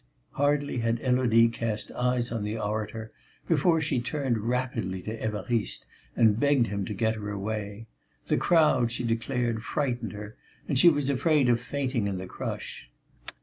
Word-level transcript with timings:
Hardly 0.31 0.79
had 0.79 0.97
Élodie 0.99 1.53
cast 1.53 1.91
eyes 1.91 2.31
on 2.31 2.43
the 2.43 2.57
orator 2.57 3.11
before 3.47 3.79
she 3.79 4.01
turned 4.01 4.39
rapidly 4.39 4.99
to 5.03 5.15
Évariste 5.15 5.85
and 6.15 6.39
begged 6.39 6.65
him 6.65 6.85
to 6.85 6.95
get 6.95 7.13
her 7.13 7.29
away. 7.29 7.85
The 8.25 8.37
crowd, 8.37 8.91
she 8.91 9.03
declared, 9.03 9.61
frightened 9.63 10.13
her 10.13 10.35
and 10.67 10.79
she 10.79 10.89
was 10.89 11.11
afraid 11.11 11.49
of 11.49 11.61
fainting 11.61 12.07
in 12.07 12.17
the 12.17 12.25
crush. 12.25 12.89